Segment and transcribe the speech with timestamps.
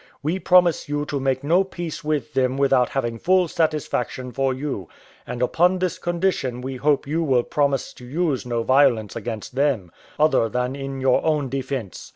[0.23, 4.89] We promise you to make no peace with them without having full satisfaction for you;
[5.27, 9.91] and upon this condition we hope you will promise to use no violence with them,
[10.17, 12.09] other than in your own defence."